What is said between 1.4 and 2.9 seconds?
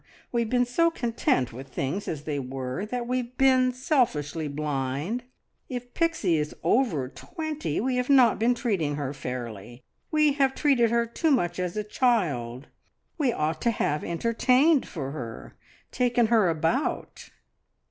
with things as they were